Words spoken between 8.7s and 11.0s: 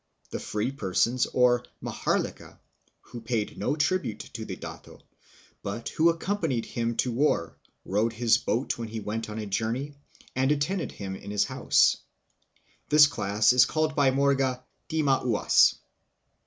when he went on a journey, and attended